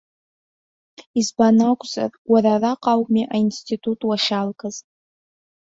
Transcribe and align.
Избан 1.19 1.57
акәзар, 1.71 2.11
уара 2.31 2.49
араҟа 2.55 2.91
ауми 2.93 3.29
аинститут 3.33 3.99
уахьалгаз! 4.07 4.75